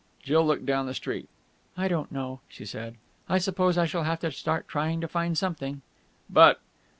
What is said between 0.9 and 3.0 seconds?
street. "I don't know," she said.